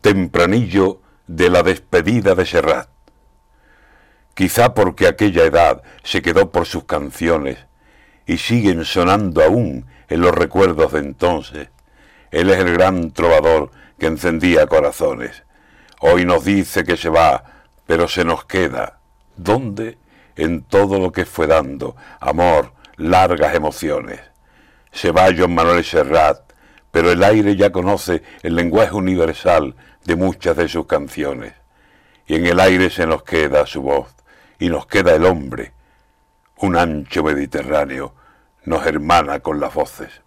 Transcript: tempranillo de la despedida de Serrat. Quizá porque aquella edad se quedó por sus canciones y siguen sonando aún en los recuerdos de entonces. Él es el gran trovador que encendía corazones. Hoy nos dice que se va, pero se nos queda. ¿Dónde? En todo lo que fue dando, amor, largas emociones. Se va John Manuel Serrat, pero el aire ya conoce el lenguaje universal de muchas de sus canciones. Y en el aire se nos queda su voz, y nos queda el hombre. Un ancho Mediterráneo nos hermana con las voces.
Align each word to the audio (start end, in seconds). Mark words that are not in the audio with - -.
tempranillo 0.00 1.00
de 1.26 1.50
la 1.50 1.62
despedida 1.62 2.34
de 2.34 2.46
Serrat. 2.46 2.88
Quizá 4.34 4.74
porque 4.74 5.06
aquella 5.06 5.44
edad 5.44 5.82
se 6.02 6.22
quedó 6.22 6.50
por 6.50 6.66
sus 6.66 6.84
canciones 6.84 7.58
y 8.26 8.38
siguen 8.38 8.84
sonando 8.84 9.42
aún 9.42 9.86
en 10.08 10.20
los 10.20 10.34
recuerdos 10.34 10.92
de 10.92 11.00
entonces. 11.00 11.68
Él 12.30 12.50
es 12.50 12.58
el 12.58 12.72
gran 12.72 13.12
trovador 13.12 13.70
que 13.98 14.06
encendía 14.06 14.66
corazones. 14.66 15.42
Hoy 16.00 16.24
nos 16.24 16.44
dice 16.44 16.84
que 16.84 16.96
se 16.96 17.10
va, 17.10 17.44
pero 17.86 18.08
se 18.08 18.24
nos 18.24 18.44
queda. 18.44 19.00
¿Dónde? 19.36 19.98
En 20.36 20.62
todo 20.62 20.98
lo 20.98 21.12
que 21.12 21.26
fue 21.26 21.46
dando, 21.46 21.96
amor, 22.20 22.72
largas 22.96 23.54
emociones. 23.54 24.20
Se 24.92 25.12
va 25.12 25.28
John 25.36 25.54
Manuel 25.54 25.84
Serrat, 25.84 26.49
pero 26.90 27.12
el 27.12 27.22
aire 27.22 27.56
ya 27.56 27.70
conoce 27.70 28.22
el 28.42 28.56
lenguaje 28.56 28.94
universal 28.94 29.74
de 30.04 30.16
muchas 30.16 30.56
de 30.56 30.68
sus 30.68 30.86
canciones. 30.86 31.54
Y 32.26 32.36
en 32.36 32.46
el 32.46 32.60
aire 32.60 32.90
se 32.90 33.06
nos 33.06 33.22
queda 33.22 33.66
su 33.66 33.82
voz, 33.82 34.14
y 34.58 34.68
nos 34.68 34.86
queda 34.86 35.14
el 35.14 35.24
hombre. 35.24 35.72
Un 36.58 36.76
ancho 36.76 37.24
Mediterráneo 37.24 38.14
nos 38.64 38.86
hermana 38.86 39.40
con 39.40 39.58
las 39.58 39.72
voces. 39.74 40.22